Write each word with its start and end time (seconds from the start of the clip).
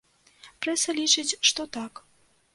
Прэса 0.65 0.95
лічыць, 1.01 1.29
што 1.51 1.61
так. 1.79 2.05